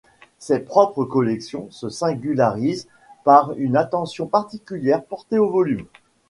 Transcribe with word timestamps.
Ses 0.39 0.61
propres 0.61 1.05
collections 1.05 1.67
se 1.69 1.87
singularisent 1.89 2.87
par 3.23 3.53
une 3.57 3.77
attention 3.77 4.25
particulière 4.25 5.03
portée 5.05 5.37
aux 5.37 5.51
volumes. 5.51 5.85